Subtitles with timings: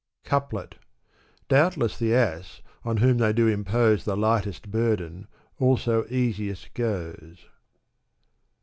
[0.17, 0.77] * Couplet,
[1.47, 5.27] Doubtless the ass, on which they do impose The lightest burthen,
[5.59, 7.45] also easiest goes.